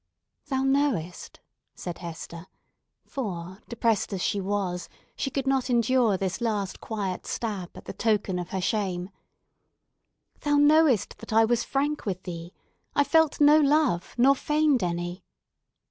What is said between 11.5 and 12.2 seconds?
frank